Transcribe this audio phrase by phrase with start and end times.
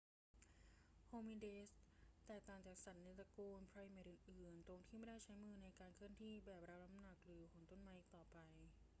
[1.05, 1.77] โฮมินิดส์
[2.25, 8.37] แตกต่างจากสัตว์ในตระกูลไพรเมตอื่น ๆ ตรงที่ไม่ได้ใช้มือในการเคลื่อนที่ แบกรับน้ำหนัก หรือโหนต้นไม้อีกต่อไป